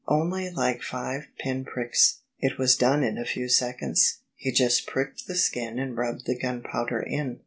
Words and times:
"Only 0.21 0.49
like 0.49 0.81
five 0.81 1.27
pin 1.37 1.63
pricks; 1.63 2.21
it 2.39 2.57
was 2.57 2.75
done 2.75 3.03
in 3.03 3.19
a 3.19 3.23
few 3.23 3.47
seconds. 3.47 4.17
He 4.35 4.51
just 4.51 4.87
pricked 4.87 5.27
the 5.27 5.35
skin 5.35 5.77
and 5.77 5.95
rubbed 5.95 6.25
the 6.25 6.33
gunpowder 6.35 7.01
in. 7.01 7.39